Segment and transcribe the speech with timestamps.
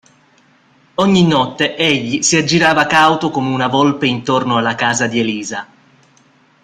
[0.95, 5.67] Ogni notte egli si aggirava cauto come una volpe intorno alla casa di Elisa.